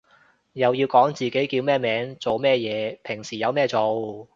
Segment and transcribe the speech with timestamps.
[0.53, 4.27] 又要講自己叫咩名做咩嘢平時有咩做